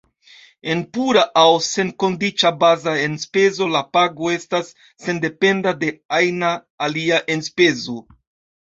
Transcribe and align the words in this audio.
En 0.75 0.79
pura 0.97 1.25
aŭ 1.41 1.51
senkondiĉa 1.65 2.53
baza 2.65 2.95
enspezo 3.03 3.69
la 3.77 3.85
pago 3.99 4.33
estas 4.39 4.75
sendependa 5.05 5.79
de 5.85 5.95
ajna 6.23 6.55
alia 6.89 7.25
enspezo. 7.39 8.03